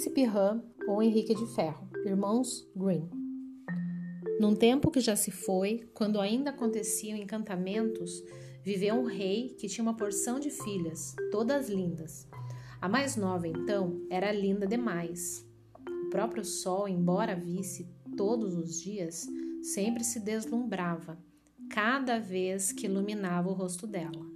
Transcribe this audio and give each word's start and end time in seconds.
Príncipe 0.00 0.24
Ram 0.24 0.62
ou 0.88 1.02
Henrique 1.02 1.34
de 1.34 1.44
Ferro, 1.54 1.86
irmãos 2.06 2.66
Green. 2.74 3.06
Num 4.40 4.56
tempo 4.56 4.90
que 4.90 4.98
já 4.98 5.14
se 5.14 5.30
foi, 5.30 5.90
quando 5.92 6.18
ainda 6.18 6.48
aconteciam 6.48 7.18
encantamentos, 7.18 8.10
viveu 8.64 8.94
um 8.94 9.04
rei 9.04 9.50
que 9.58 9.68
tinha 9.68 9.82
uma 9.82 9.94
porção 9.94 10.40
de 10.40 10.48
filhas, 10.48 11.14
todas 11.30 11.68
lindas. 11.68 12.26
A 12.80 12.88
mais 12.88 13.14
nova, 13.14 13.46
então, 13.46 14.00
era 14.08 14.32
linda 14.32 14.66
demais. 14.66 15.46
O 16.06 16.08
próprio 16.08 16.46
sol, 16.46 16.88
embora 16.88 17.36
visse 17.36 17.86
todos 18.16 18.56
os 18.56 18.80
dias, 18.80 19.26
sempre 19.60 20.02
se 20.02 20.18
deslumbrava, 20.18 21.18
cada 21.68 22.18
vez 22.18 22.72
que 22.72 22.86
iluminava 22.86 23.50
o 23.50 23.52
rosto 23.52 23.86
dela. 23.86 24.26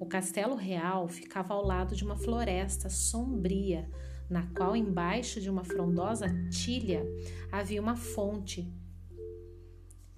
O 0.00 0.06
castelo 0.06 0.54
real 0.54 1.08
ficava 1.08 1.52
ao 1.52 1.62
lado 1.62 1.94
de 1.94 2.04
uma 2.04 2.16
floresta 2.16 2.88
sombria, 2.88 3.86
na 4.28 4.46
qual, 4.54 4.76
embaixo 4.76 5.40
de 5.40 5.48
uma 5.48 5.64
frondosa 5.64 6.28
tilha, 6.50 7.06
havia 7.50 7.80
uma 7.80 7.96
fonte. 7.96 8.70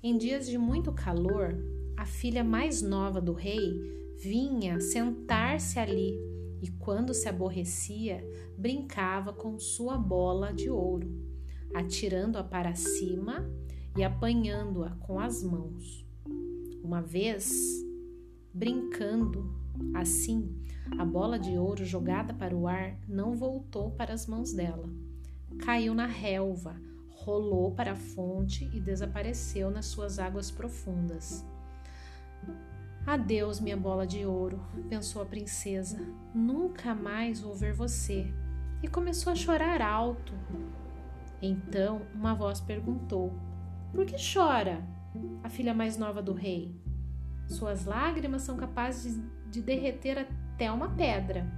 Em 0.02 0.16
dias 0.16 0.46
de 0.46 0.58
muito 0.58 0.92
calor, 0.92 1.56
a 1.96 2.04
filha 2.04 2.42
mais 2.42 2.82
nova 2.82 3.20
do 3.20 3.32
rei 3.32 3.70
vinha 4.18 4.80
sentar-se 4.80 5.78
ali 5.78 6.18
e, 6.60 6.70
quando 6.78 7.14
se 7.14 7.28
aborrecia, 7.28 8.24
brincava 8.56 9.32
com 9.32 9.58
sua 9.58 9.96
bola 9.96 10.52
de 10.52 10.68
ouro, 10.68 11.08
atirando-a 11.74 12.42
para 12.42 12.74
cima 12.74 13.50
e 13.96 14.02
apanhando-a 14.02 14.90
com 14.96 15.18
as 15.18 15.42
mãos. 15.42 16.06
Uma 16.82 17.00
vez, 17.00 17.50
brincando 18.52 19.54
assim, 19.94 20.59
a 20.98 21.04
bola 21.04 21.38
de 21.38 21.56
ouro 21.56 21.84
jogada 21.84 22.32
para 22.34 22.54
o 22.54 22.66
ar 22.66 22.96
não 23.08 23.34
voltou 23.34 23.90
para 23.92 24.12
as 24.12 24.26
mãos 24.26 24.52
dela. 24.52 24.88
Caiu 25.58 25.94
na 25.94 26.06
relva, 26.06 26.80
rolou 27.08 27.72
para 27.72 27.92
a 27.92 27.96
fonte 27.96 28.70
e 28.72 28.80
desapareceu 28.80 29.70
nas 29.70 29.86
suas 29.86 30.18
águas 30.18 30.50
profundas. 30.50 31.44
Adeus, 33.06 33.60
minha 33.60 33.76
bola 33.76 34.06
de 34.06 34.24
ouro, 34.24 34.60
pensou 34.88 35.22
a 35.22 35.26
princesa. 35.26 35.98
Nunca 36.34 36.94
mais 36.94 37.40
vou 37.40 37.54
ver 37.54 37.72
você. 37.72 38.32
E 38.82 38.88
começou 38.88 39.32
a 39.32 39.36
chorar 39.36 39.80
alto. 39.82 40.32
Então 41.42 42.02
uma 42.14 42.34
voz 42.34 42.60
perguntou: 42.60 43.32
Por 43.92 44.04
que 44.04 44.16
chora? 44.32 44.86
A 45.42 45.48
filha 45.48 45.74
mais 45.74 45.96
nova 45.96 46.22
do 46.22 46.32
rei. 46.32 46.78
Suas 47.48 47.84
lágrimas 47.84 48.42
são 48.42 48.56
capazes 48.56 49.18
de 49.50 49.60
derreter 49.60 50.28
até 50.60 50.70
uma 50.70 50.90
pedra. 50.90 51.50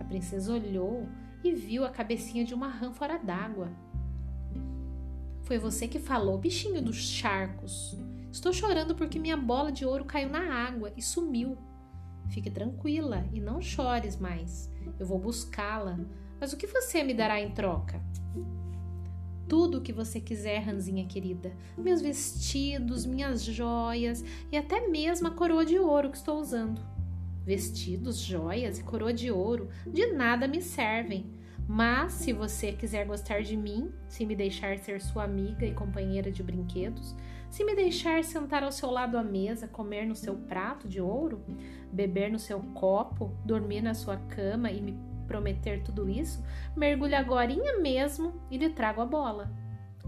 A 0.00 0.04
princesa 0.04 0.54
olhou 0.54 1.06
e 1.44 1.52
viu 1.52 1.84
a 1.84 1.90
cabecinha 1.90 2.42
de 2.42 2.54
uma 2.54 2.68
rã 2.68 2.90
fora 2.90 3.18
d'água. 3.18 3.70
Foi 5.42 5.58
você 5.58 5.86
que 5.86 5.98
falou, 5.98 6.38
bichinho 6.38 6.80
dos 6.80 6.96
charcos. 6.96 7.98
Estou 8.32 8.50
chorando 8.50 8.94
porque 8.94 9.18
minha 9.18 9.36
bola 9.36 9.70
de 9.70 9.84
ouro 9.84 10.06
caiu 10.06 10.30
na 10.30 10.54
água 10.54 10.90
e 10.96 11.02
sumiu. 11.02 11.58
Fique 12.30 12.50
tranquila 12.50 13.26
e 13.30 13.40
não 13.42 13.60
chores 13.60 14.16
mais. 14.16 14.72
Eu 14.98 15.04
vou 15.04 15.18
buscá-la. 15.18 16.00
Mas 16.40 16.54
o 16.54 16.56
que 16.56 16.66
você 16.66 17.04
me 17.04 17.12
dará 17.12 17.38
em 17.38 17.50
troca? 17.50 18.00
Tudo 19.46 19.78
o 19.78 19.82
que 19.82 19.92
você 19.92 20.18
quiser, 20.18 20.60
Ranzinha 20.60 21.04
querida. 21.04 21.54
Meus 21.76 22.00
vestidos, 22.00 23.04
minhas 23.04 23.42
joias 23.42 24.24
e 24.50 24.56
até 24.56 24.88
mesmo 24.88 25.28
a 25.28 25.30
coroa 25.30 25.66
de 25.66 25.78
ouro 25.78 26.08
que 26.08 26.16
estou 26.16 26.40
usando. 26.40 26.80
Vestidos, 27.50 28.18
joias 28.20 28.78
e 28.78 28.84
coroa 28.84 29.12
de 29.12 29.28
ouro 29.28 29.70
de 29.84 30.06
nada 30.12 30.46
me 30.46 30.62
servem. 30.62 31.34
Mas 31.66 32.12
se 32.12 32.32
você 32.32 32.70
quiser 32.70 33.04
gostar 33.04 33.42
de 33.42 33.56
mim, 33.56 33.92
se 34.06 34.24
me 34.24 34.36
deixar 34.36 34.78
ser 34.78 35.00
sua 35.00 35.24
amiga 35.24 35.66
e 35.66 35.74
companheira 35.74 36.30
de 36.30 36.44
brinquedos, 36.44 37.12
se 37.50 37.64
me 37.64 37.74
deixar 37.74 38.22
sentar 38.22 38.62
ao 38.62 38.70
seu 38.70 38.88
lado 38.88 39.18
à 39.18 39.24
mesa, 39.24 39.66
comer 39.66 40.06
no 40.06 40.14
seu 40.14 40.36
prato 40.36 40.86
de 40.86 41.00
ouro, 41.00 41.44
beber 41.92 42.30
no 42.30 42.38
seu 42.38 42.60
copo, 42.72 43.36
dormir 43.44 43.82
na 43.82 43.94
sua 43.94 44.16
cama 44.16 44.70
e 44.70 44.80
me 44.80 44.96
prometer 45.26 45.82
tudo 45.82 46.08
isso, 46.08 46.44
mergulhe 46.76 47.16
agora 47.16 47.52
mesmo 47.80 48.40
e 48.48 48.58
lhe 48.58 48.70
trago 48.70 49.00
a 49.00 49.06
bola. 49.06 49.52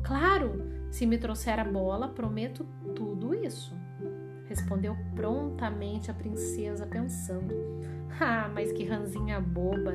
Claro, 0.05 0.63
se 0.93 1.05
me 1.07 1.19
trouxer 1.19 1.59
a 1.59 1.65
bola, 1.65 2.09
prometo 2.09 2.65
tudo 2.95 3.35
isso 3.35 3.82
respondeu 4.53 4.95
prontamente 5.15 6.11
a 6.11 6.15
princesa, 6.15 6.87
pensando: 6.87 7.55
Ah, 8.21 8.51
mas 8.53 8.71
que 8.71 8.85
ranzinha 8.85 9.41
boba! 9.41 9.95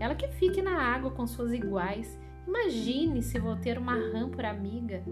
Ela 0.00 0.14
que 0.14 0.28
fique 0.28 0.62
na 0.62 0.80
água 0.80 1.10
com 1.10 1.26
suas 1.26 1.52
iguais. 1.52 2.18
Imagine 2.46 3.22
se 3.22 3.38
vou 3.38 3.56
ter 3.56 3.76
uma 3.76 3.92
rã 3.92 4.30
por 4.30 4.44
amiga. 4.44 5.02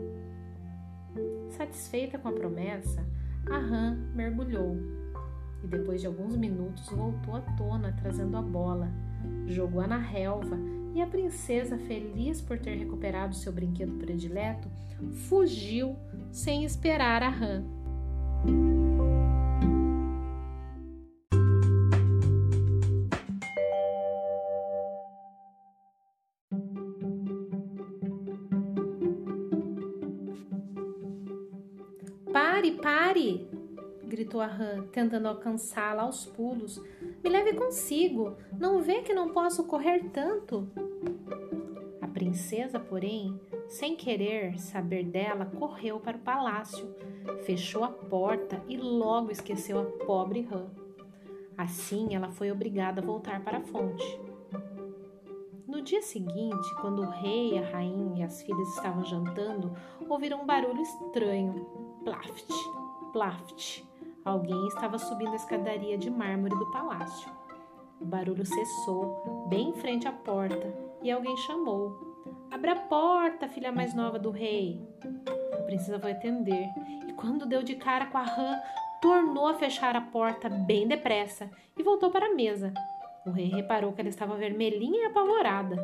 Satisfeita 1.50 2.18
com 2.18 2.28
a 2.28 2.32
promessa, 2.32 3.04
a 3.50 3.58
rã 3.58 3.96
mergulhou 4.14 4.76
e 5.62 5.66
depois 5.66 6.00
de 6.00 6.06
alguns 6.06 6.36
minutos 6.36 6.88
voltou 6.88 7.36
à 7.36 7.40
tona 7.40 7.94
trazendo 8.00 8.36
a 8.36 8.42
bola. 8.42 8.90
Jogou-a 9.46 9.86
na 9.86 9.98
relva 9.98 10.56
e 10.94 11.02
a 11.02 11.06
princesa, 11.06 11.76
feliz 11.76 12.40
por 12.40 12.58
ter 12.58 12.76
recuperado 12.76 13.34
seu 13.34 13.52
brinquedo 13.52 13.98
predileto, 13.98 14.68
fugiu 15.28 15.96
sem 16.30 16.64
esperar 16.64 17.22
a 17.22 17.28
rã. 17.28 17.62
Pare, 32.56 32.72
pare! 32.72 33.46
gritou 34.02 34.40
a 34.40 34.46
rã, 34.46 34.82
tentando 34.90 35.28
alcançá-la 35.28 36.04
aos 36.04 36.24
pulos. 36.24 36.82
Me 37.22 37.28
leve 37.28 37.52
consigo. 37.52 38.34
Não 38.58 38.80
vê 38.80 39.02
que 39.02 39.12
não 39.12 39.28
posso 39.28 39.64
correr 39.64 40.04
tanto? 40.04 40.66
A 42.00 42.08
princesa, 42.08 42.80
porém, 42.80 43.38
sem 43.68 43.94
querer 43.94 44.58
saber 44.58 45.04
dela, 45.04 45.44
correu 45.44 46.00
para 46.00 46.16
o 46.16 46.20
palácio, 46.20 46.96
fechou 47.44 47.84
a 47.84 47.90
porta 47.90 48.64
e 48.66 48.78
logo 48.78 49.30
esqueceu 49.30 49.78
a 49.78 50.06
pobre 50.06 50.40
rã. 50.40 50.64
Assim, 51.58 52.14
ela 52.14 52.30
foi 52.30 52.50
obrigada 52.50 53.02
a 53.02 53.04
voltar 53.04 53.44
para 53.44 53.58
a 53.58 53.64
fonte. 53.64 54.18
No 55.68 55.82
dia 55.82 56.00
seguinte, 56.00 56.74
quando 56.80 57.02
o 57.02 57.10
rei, 57.10 57.58
a 57.58 57.68
rainha 57.68 58.20
e 58.20 58.22
as 58.22 58.40
filhas 58.40 58.68
estavam 58.68 59.04
jantando, 59.04 59.76
ouviram 60.08 60.40
um 60.40 60.46
barulho 60.46 60.80
estranho. 60.80 61.85
Plaft, 62.06 62.52
plaft. 63.12 63.82
Alguém 64.24 64.68
estava 64.68 64.96
subindo 64.96 65.32
a 65.32 65.34
escadaria 65.34 65.98
de 65.98 66.08
mármore 66.08 66.56
do 66.56 66.70
palácio. 66.70 67.28
O 68.00 68.04
barulho 68.04 68.46
cessou, 68.46 69.48
bem 69.48 69.70
em 69.70 69.72
frente 69.72 70.06
à 70.06 70.12
porta, 70.12 70.72
e 71.02 71.10
alguém 71.10 71.36
chamou: 71.38 72.24
Abra 72.48 72.74
a 72.74 72.76
porta, 72.76 73.48
filha 73.48 73.72
mais 73.72 73.92
nova 73.92 74.20
do 74.20 74.30
rei. 74.30 74.80
A 75.52 75.62
princesa 75.64 75.98
foi 75.98 76.12
atender 76.12 76.68
e, 77.08 77.12
quando 77.14 77.44
deu 77.44 77.64
de 77.64 77.74
cara 77.74 78.06
com 78.06 78.18
a 78.18 78.22
rã, 78.22 78.56
tornou 79.02 79.48
a 79.48 79.54
fechar 79.54 79.96
a 79.96 80.00
porta 80.00 80.48
bem 80.48 80.86
depressa 80.86 81.50
e 81.76 81.82
voltou 81.82 82.12
para 82.12 82.26
a 82.26 82.34
mesa. 82.36 82.72
O 83.26 83.32
rei 83.32 83.48
reparou 83.48 83.92
que 83.92 84.00
ela 84.00 84.10
estava 84.10 84.36
vermelhinha 84.36 85.02
e 85.02 85.06
apavorada. 85.06 85.76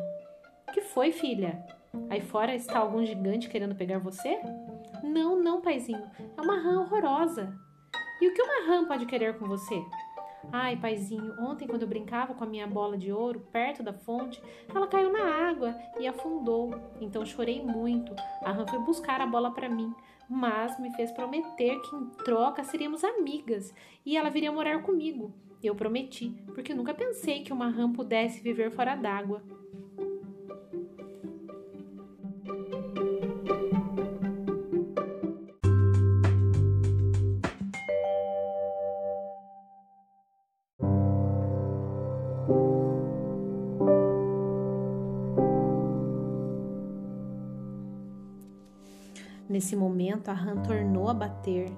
Que 0.71 0.79
foi, 0.79 1.11
filha? 1.11 1.61
Aí 2.09 2.21
fora 2.21 2.55
está 2.55 2.79
algum 2.79 3.05
gigante 3.05 3.49
querendo 3.49 3.75
pegar 3.75 3.99
você? 3.99 4.39
Não, 5.13 5.39
não, 5.39 5.61
paizinho. 5.61 6.09
É 6.35 6.41
uma 6.41 6.57
rã 6.57 6.81
horrorosa. 6.81 7.55
E 8.19 8.27
o 8.27 8.33
que 8.33 8.41
uma 8.41 8.65
rã 8.67 8.83
pode 8.83 9.05
querer 9.05 9.37
com 9.37 9.47
você? 9.47 9.79
Ai, 10.51 10.75
paizinho, 10.75 11.35
ontem 11.39 11.67
quando 11.67 11.83
eu 11.83 11.87
brincava 11.87 12.33
com 12.33 12.43
a 12.43 12.47
minha 12.47 12.65
bola 12.65 12.97
de 12.97 13.11
ouro 13.11 13.39
perto 13.51 13.83
da 13.83 13.93
fonte, 13.93 14.41
ela 14.73 14.87
caiu 14.87 15.13
na 15.13 15.23
água 15.23 15.77
e 15.99 16.07
afundou. 16.07 16.73
Então 16.99 17.23
chorei 17.23 17.61
muito. 17.61 18.11
A 18.41 18.51
rã 18.51 18.65
foi 18.65 18.79
buscar 18.79 19.21
a 19.21 19.27
bola 19.27 19.51
para 19.51 19.69
mim, 19.69 19.93
mas 20.27 20.79
me 20.79 20.91
fez 20.95 21.11
prometer 21.11 21.79
que 21.81 21.95
em 21.95 22.09
troca 22.25 22.63
seríamos 22.63 23.03
amigas 23.03 23.71
e 24.03 24.17
ela 24.17 24.31
viria 24.31 24.51
morar 24.51 24.81
comigo. 24.81 25.31
Eu 25.63 25.75
prometi, 25.75 26.29
porque 26.55 26.73
nunca 26.73 26.91
pensei 26.91 27.43
que 27.43 27.53
uma 27.53 27.69
rã 27.69 27.93
pudesse 27.93 28.41
viver 28.41 28.71
fora 28.71 28.95
d'água. 28.95 29.43
Nesse 49.53 49.75
momento, 49.75 50.29
a 50.29 50.33
rã 50.33 50.55
tornou 50.63 51.07
a 51.07 51.13
bater 51.13 51.71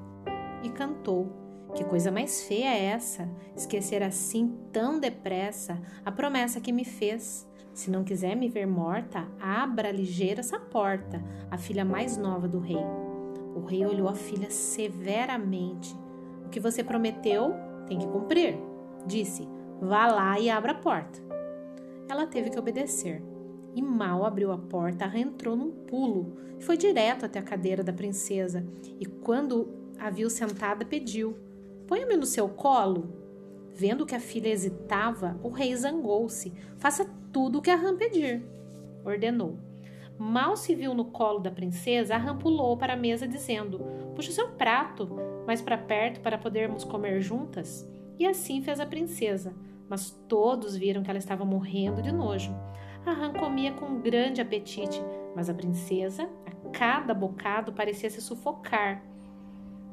e 0.63 0.69
cantou. 0.69 1.27
Que 1.75 1.83
coisa 1.83 2.09
mais 2.09 2.41
feia 2.43 2.73
é 2.73 2.85
essa? 2.85 3.29
Esquecer 3.53 4.01
assim 4.01 4.55
tão 4.71 4.97
depressa 4.97 5.77
a 6.05 6.09
promessa 6.09 6.61
que 6.61 6.71
me 6.71 6.85
fez. 6.85 7.45
Se 7.73 7.91
não 7.91 8.05
quiser 8.05 8.33
me 8.33 8.47
ver 8.47 8.65
morta, 8.65 9.27
abra 9.41 9.91
ligeira 9.91 10.39
essa 10.39 10.57
porta, 10.57 11.21
a 11.51 11.57
filha 11.57 11.83
mais 11.83 12.15
nova 12.15 12.47
do 12.47 12.59
rei. 12.59 12.79
O 13.53 13.65
rei 13.65 13.85
olhou 13.85 14.07
a 14.07 14.15
filha 14.15 14.49
severamente. 14.49 15.93
O 16.45 16.49
que 16.49 16.61
você 16.61 16.81
prometeu 16.81 17.55
tem 17.87 17.99
que 17.99 18.07
cumprir, 18.07 18.57
disse. 19.05 19.45
Vá 19.81 20.07
lá 20.07 20.39
e 20.39 20.49
abra 20.49 20.71
a 20.71 20.75
porta. 20.75 21.19
Ela 22.07 22.25
teve 22.25 22.49
que 22.49 22.57
obedecer. 22.57 23.21
E 23.75 23.81
mal 23.81 24.25
abriu 24.25 24.53
a 24.53 24.57
porta, 24.57 25.05
a 25.05 25.19
entrou 25.19 25.55
num 25.55 25.69
pulo 25.69 26.37
e 26.57 26.63
foi 26.63 26.77
direto 26.77 27.25
até 27.25 27.37
a 27.37 27.43
cadeira 27.43 27.83
da 27.83 27.91
princesa. 27.91 28.65
E 28.99 29.05
quando 29.05 29.67
a 29.99 30.09
viu 30.09 30.29
sentada, 30.29 30.85
pediu: 30.85 31.37
Ponha-me 31.85 32.15
no 32.15 32.25
seu 32.25 32.47
colo. 32.47 33.23
Vendo 33.73 34.05
que 34.05 34.15
a 34.15 34.19
filha 34.21 34.47
hesitava, 34.47 35.37
o 35.43 35.49
rei 35.49 35.75
zangou-se. 35.75 36.53
Faça 36.77 37.05
tudo 37.33 37.59
o 37.59 37.61
que 37.61 37.69
a 37.69 37.75
rã 37.75 37.93
pedir, 37.93 38.41
ordenou. 39.03 39.59
Mal 40.17 40.55
se 40.55 40.73
viu 40.73 40.93
no 40.93 41.05
colo 41.05 41.39
da 41.39 41.51
princesa, 41.51 42.15
a 42.15 42.17
rã 42.17 42.37
pulou 42.37 42.77
para 42.77 42.93
a 42.93 42.97
mesa, 42.97 43.27
dizendo: 43.27 43.79
Puxa 44.15 44.29
o 44.29 44.33
seu 44.33 44.47
prato 44.51 45.09
mais 45.45 45.61
para 45.61 45.77
perto 45.77 46.21
para 46.21 46.37
podermos 46.37 46.85
comer 46.85 47.21
juntas. 47.21 47.87
E 48.17 48.25
assim 48.25 48.61
fez 48.61 48.79
a 48.79 48.85
princesa, 48.85 49.53
mas 49.89 50.11
todos 50.27 50.77
viram 50.77 51.03
que 51.03 51.09
ela 51.09 51.19
estava 51.19 51.43
morrendo 51.43 52.01
de 52.01 52.13
nojo. 52.13 52.55
A 53.05 53.11
rã 53.11 53.31
comia 53.31 53.71
com 53.71 53.99
grande 53.99 54.41
apetite, 54.41 54.99
mas 55.35 55.47
a 55.47 55.53
princesa, 55.53 56.27
a 56.43 56.69
cada 56.69 57.13
bocado, 57.13 57.71
parecia 57.71 58.09
se 58.09 58.19
sufocar. 58.19 59.03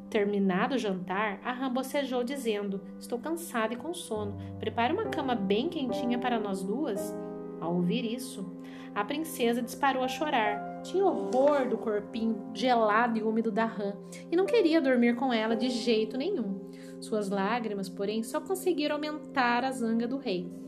Terminado 0.08 0.76
o 0.76 0.78
jantar, 0.78 1.38
a 1.44 1.52
rã 1.52 1.70
bocejou, 1.70 2.24
dizendo: 2.24 2.80
Estou 2.98 3.18
cansada 3.18 3.74
e 3.74 3.76
com 3.76 3.92
sono. 3.92 4.38
Prepare 4.58 4.94
uma 4.94 5.04
cama 5.04 5.34
bem 5.34 5.68
quentinha 5.68 6.18
para 6.18 6.40
nós 6.40 6.62
duas. 6.62 7.14
Ao 7.60 7.74
ouvir 7.74 8.04
isso, 8.04 8.50
a 8.94 9.04
princesa 9.04 9.60
disparou 9.60 10.02
a 10.02 10.08
chorar. 10.08 10.80
Tinha 10.82 11.04
horror 11.04 11.68
do 11.68 11.76
corpinho 11.76 12.50
gelado 12.54 13.18
e 13.18 13.22
úmido 13.22 13.50
da 13.50 13.66
rã 13.66 13.92
e 14.30 14.36
não 14.36 14.46
queria 14.46 14.80
dormir 14.80 15.16
com 15.16 15.32
ela 15.32 15.54
de 15.54 15.68
jeito 15.68 16.16
nenhum. 16.16 16.70
Suas 16.98 17.28
lágrimas, 17.28 17.90
porém, 17.90 18.22
só 18.22 18.40
conseguiram 18.40 18.96
aumentar 18.96 19.64
a 19.64 19.70
zanga 19.70 20.08
do 20.08 20.16
rei. 20.16 20.61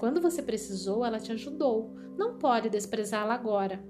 Quando 0.00 0.18
você 0.18 0.42
precisou, 0.42 1.04
ela 1.04 1.20
te 1.20 1.30
ajudou. 1.30 1.94
Não 2.16 2.38
pode 2.38 2.70
desprezá-la 2.70 3.34
agora. 3.34 3.84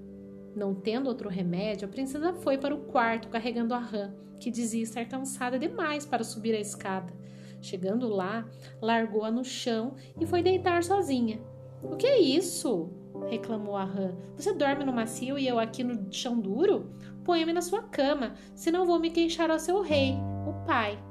Não 0.53 0.75
tendo 0.75 1.07
outro 1.07 1.29
remédio, 1.29 1.87
a 1.87 1.89
princesa 1.89 2.33
foi 2.33 2.57
para 2.57 2.75
o 2.75 2.83
quarto 2.83 3.29
carregando 3.29 3.73
a 3.73 3.79
rã, 3.79 4.13
que 4.37 4.51
dizia 4.51 4.83
estar 4.83 5.05
cansada 5.05 5.57
demais 5.57 6.05
para 6.05 6.25
subir 6.25 6.53
a 6.53 6.59
escada. 6.59 7.13
Chegando 7.61 8.09
lá, 8.09 8.45
largou-a 8.81 9.31
no 9.31 9.45
chão 9.45 9.95
e 10.19 10.25
foi 10.25 10.43
deitar 10.43 10.83
sozinha. 10.83 11.41
O 11.81 11.95
que 11.95 12.05
é 12.05 12.19
isso? 12.19 12.89
reclamou 13.29 13.77
a 13.77 13.85
rã. 13.85 14.13
Você 14.35 14.53
dorme 14.53 14.83
no 14.83 14.91
macio 14.91 15.39
e 15.39 15.47
eu 15.47 15.57
aqui 15.57 15.81
no 15.81 16.11
chão 16.11 16.37
duro? 16.37 16.91
Põe-me 17.23 17.53
na 17.53 17.61
sua 17.61 17.83
cama, 17.83 18.33
senão 18.53 18.85
vou 18.85 18.99
me 18.99 19.11
queixar 19.11 19.49
ao 19.49 19.59
seu 19.59 19.81
rei, 19.81 20.15
o 20.45 20.65
pai. 20.65 21.01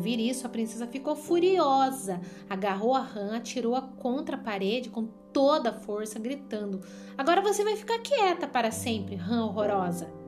Ouvir 0.00 0.18
isso, 0.18 0.46
a 0.46 0.48
princesa 0.48 0.86
ficou 0.86 1.14
furiosa, 1.14 2.22
agarrou 2.48 2.94
a 2.94 3.02
rã, 3.02 3.36
atirou-a 3.36 3.82
contra 3.82 4.34
a 4.34 4.38
parede 4.38 4.88
com 4.88 5.04
toda 5.30 5.68
a 5.68 5.74
força, 5.74 6.18
gritando: 6.18 6.80
Agora 7.18 7.42
você 7.42 7.62
vai 7.62 7.76
ficar 7.76 7.98
quieta 7.98 8.48
para 8.48 8.70
sempre, 8.70 9.14
rã 9.14 9.44
horrorosa. 9.44 10.19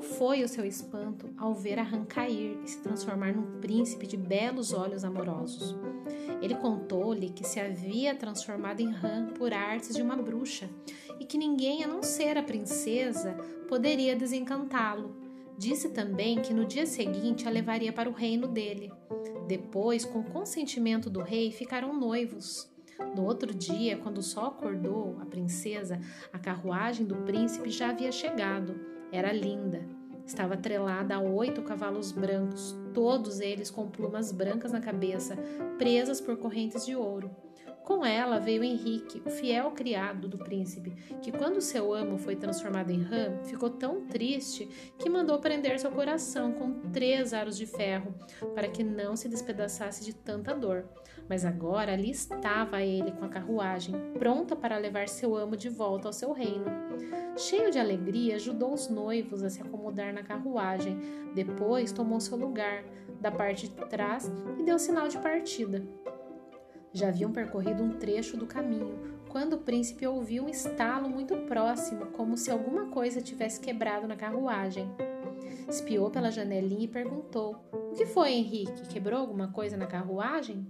Foi 0.00 0.42
o 0.42 0.48
seu 0.48 0.64
espanto 0.64 1.32
ao 1.36 1.54
ver 1.54 1.78
Arran 1.78 2.04
cair 2.04 2.58
e 2.64 2.68
se 2.68 2.80
transformar 2.80 3.34
num 3.34 3.60
príncipe 3.60 4.06
de 4.06 4.16
belos 4.16 4.72
olhos 4.72 5.04
amorosos. 5.04 5.74
Ele 6.40 6.54
contou-lhe 6.54 7.30
que 7.30 7.46
se 7.46 7.58
havia 7.58 8.14
transformado 8.14 8.80
em 8.80 8.90
rã 8.90 9.28
por 9.28 9.52
artes 9.52 9.94
de 9.94 10.02
uma 10.02 10.16
bruxa 10.16 10.68
e 11.18 11.24
que 11.24 11.38
ninguém 11.38 11.82
a 11.82 11.88
não 11.88 12.02
ser 12.02 12.36
a 12.36 12.42
princesa 12.42 13.34
poderia 13.68 14.16
desencantá-lo. 14.16 15.16
Disse 15.56 15.90
também 15.90 16.40
que 16.42 16.52
no 16.52 16.64
dia 16.64 16.84
seguinte 16.84 17.46
a 17.46 17.50
levaria 17.50 17.92
para 17.92 18.10
o 18.10 18.12
reino 18.12 18.48
dele. 18.48 18.92
Depois, 19.46 20.04
com 20.04 20.22
consentimento 20.22 21.08
do 21.08 21.20
rei, 21.20 21.52
ficaram 21.52 21.98
noivos. 21.98 22.72
No 23.14 23.24
outro 23.24 23.54
dia, 23.54 23.96
quando 23.98 24.18
o 24.18 24.22
sol 24.22 24.46
acordou 24.46 25.18
a 25.20 25.26
princesa, 25.26 26.00
a 26.32 26.38
carruagem 26.38 27.06
do 27.06 27.16
príncipe 27.16 27.70
já 27.70 27.90
havia 27.90 28.10
chegado. 28.10 28.93
Era 29.14 29.32
linda. 29.32 29.80
Estava 30.26 30.54
atrelada 30.54 31.14
a 31.14 31.20
oito 31.20 31.62
cavalos 31.62 32.10
brancos, 32.10 32.74
todos 32.92 33.38
eles 33.38 33.70
com 33.70 33.88
plumas 33.88 34.32
brancas 34.32 34.72
na 34.72 34.80
cabeça, 34.80 35.36
presas 35.78 36.20
por 36.20 36.36
correntes 36.36 36.84
de 36.84 36.96
ouro. 36.96 37.30
Com 37.84 38.04
ela 38.04 38.38
veio 38.38 38.64
Henrique, 38.64 39.22
o 39.26 39.30
fiel 39.30 39.70
criado 39.72 40.26
do 40.26 40.38
príncipe, 40.38 40.90
que, 41.20 41.30
quando 41.30 41.60
seu 41.60 41.92
amo 41.92 42.16
foi 42.16 42.34
transformado 42.34 42.90
em 42.90 43.02
rã, 43.02 43.38
ficou 43.44 43.68
tão 43.68 44.06
triste 44.06 44.66
que 44.98 45.10
mandou 45.10 45.38
prender 45.38 45.78
seu 45.78 45.90
coração 45.90 46.52
com 46.52 46.90
três 46.90 47.34
aros 47.34 47.58
de 47.58 47.66
ferro, 47.66 48.14
para 48.54 48.68
que 48.68 48.82
não 48.82 49.16
se 49.16 49.28
despedaçasse 49.28 50.02
de 50.02 50.14
tanta 50.14 50.54
dor. 50.54 50.86
Mas 51.28 51.44
agora 51.44 51.92
ali 51.92 52.10
estava 52.10 52.82
ele 52.82 53.12
com 53.12 53.26
a 53.26 53.28
carruagem, 53.28 53.94
pronta 54.18 54.56
para 54.56 54.78
levar 54.78 55.06
seu 55.06 55.36
amo 55.36 55.54
de 55.54 55.68
volta 55.68 56.08
ao 56.08 56.12
seu 56.12 56.32
reino. 56.32 56.64
Cheio 57.36 57.70
de 57.70 57.78
alegria, 57.78 58.36
ajudou 58.36 58.72
os 58.72 58.88
noivos 58.88 59.42
a 59.42 59.50
se 59.50 59.60
acomodar 59.60 60.12
na 60.12 60.22
carruagem. 60.22 60.98
Depois 61.34 61.92
tomou 61.92 62.20
seu 62.20 62.38
lugar 62.38 62.84
da 63.20 63.30
parte 63.30 63.68
de 63.68 63.74
trás 63.86 64.30
e 64.58 64.62
deu 64.62 64.78
sinal 64.78 65.08
de 65.08 65.18
partida. 65.18 65.82
Já 66.94 67.08
haviam 67.08 67.32
percorrido 67.32 67.82
um 67.82 67.90
trecho 67.90 68.36
do 68.36 68.46
caminho 68.46 69.12
quando 69.28 69.54
o 69.54 69.58
príncipe 69.58 70.06
ouviu 70.06 70.44
um 70.44 70.48
estalo 70.48 71.08
muito 71.10 71.36
próximo, 71.38 72.06
como 72.12 72.36
se 72.36 72.52
alguma 72.52 72.86
coisa 72.86 73.20
tivesse 73.20 73.58
quebrado 73.58 74.06
na 74.06 74.14
carruagem. 74.14 74.88
Espiou 75.68 76.08
pela 76.08 76.30
janelinha 76.30 76.84
e 76.84 76.88
perguntou: 76.88 77.56
O 77.72 77.96
que 77.96 78.06
foi, 78.06 78.30
Henrique? 78.30 78.86
Quebrou 78.86 79.18
alguma 79.18 79.48
coisa 79.48 79.76
na 79.76 79.86
carruagem? 79.86 80.64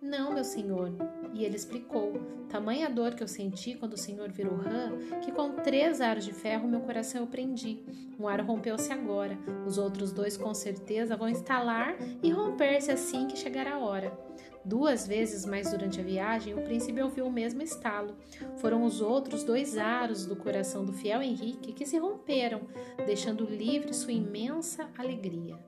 Não, 0.00 0.34
meu 0.34 0.42
senhor. 0.42 0.90
E 1.32 1.44
ele 1.44 1.54
explicou: 1.54 2.12
Tamanha 2.48 2.90
dor 2.90 3.14
que 3.14 3.22
eu 3.22 3.28
senti 3.28 3.76
quando 3.76 3.92
o 3.92 3.98
senhor 3.98 4.32
virou 4.32 4.56
rã, 4.56 4.90
que 5.24 5.30
com 5.30 5.52
três 5.52 6.00
aros 6.00 6.24
de 6.24 6.32
ferro 6.32 6.66
meu 6.66 6.80
coração 6.80 7.20
eu 7.20 7.26
prendi. 7.28 7.84
Um 8.18 8.26
aro 8.26 8.44
rompeu-se 8.44 8.92
agora, 8.92 9.38
os 9.64 9.78
outros 9.78 10.12
dois 10.12 10.36
com 10.36 10.52
certeza 10.52 11.16
vão 11.16 11.28
estalar 11.28 11.96
e 12.20 12.30
romper-se 12.30 12.90
assim 12.90 13.28
que 13.28 13.38
chegar 13.38 13.68
a 13.68 13.78
hora. 13.78 14.12
Duas 14.64 15.06
vezes 15.06 15.44
mais 15.44 15.70
durante 15.70 16.00
a 16.00 16.04
viagem, 16.04 16.54
o 16.54 16.62
príncipe 16.62 17.02
ouviu 17.02 17.26
o 17.26 17.32
mesmo 17.32 17.62
estalo. 17.62 18.16
Foram 18.58 18.84
os 18.84 19.00
outros 19.00 19.42
dois 19.42 19.76
aros 19.76 20.24
do 20.24 20.36
coração 20.36 20.84
do 20.84 20.92
fiel 20.92 21.20
Henrique 21.20 21.72
que 21.72 21.84
se 21.84 21.98
romperam, 21.98 22.62
deixando 23.04 23.44
livre 23.44 23.92
sua 23.92 24.12
imensa 24.12 24.88
alegria. 24.96 25.58